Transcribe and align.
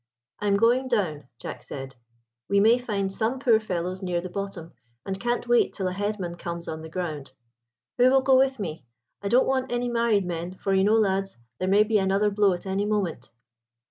"I 0.39 0.47
am 0.47 0.57
going 0.57 0.87
down," 0.87 1.27
Jack 1.37 1.61
said; 1.61 1.95
"we 2.49 2.59
may 2.59 2.79
find 2.79 3.13
some 3.13 3.37
poor 3.37 3.59
fellows 3.59 4.01
near 4.01 4.19
the 4.19 4.31
bottom, 4.31 4.73
and 5.05 5.19
can't 5.19 5.47
wait 5.47 5.73
till 5.73 5.87
a 5.87 5.93
head 5.93 6.19
man 6.19 6.33
comes 6.33 6.67
on 6.67 6.81
the 6.81 6.89
ground. 6.89 7.33
Who 7.99 8.09
will 8.09 8.23
go 8.23 8.35
with 8.35 8.57
me? 8.57 8.87
I 9.21 9.27
don't 9.27 9.45
want 9.45 9.71
any 9.71 9.89
married 9.89 10.25
men, 10.25 10.55
for 10.55 10.73
you 10.73 10.83
know, 10.83 10.95
lads, 10.95 11.37
there 11.59 11.69
may 11.69 11.83
be 11.83 11.99
another 11.99 12.31
blow 12.31 12.53
at 12.53 12.65
any 12.65 12.83
moment." 12.87 13.31